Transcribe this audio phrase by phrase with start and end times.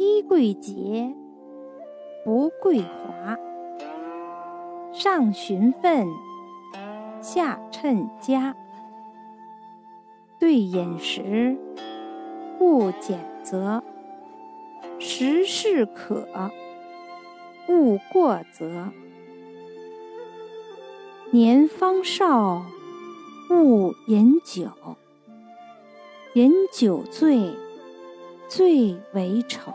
[0.00, 1.14] 衣贵洁
[2.24, 3.36] 不贵华。
[4.94, 6.08] 上循分
[7.20, 8.56] 下称家。
[10.38, 11.54] 对饮食
[12.60, 13.84] 勿拣择
[14.98, 16.26] 食适可
[17.68, 18.88] 勿过则。
[21.30, 22.64] 年方少
[23.50, 24.70] 勿饮酒
[26.32, 27.54] 饮酒醉
[28.48, 29.74] 最为丑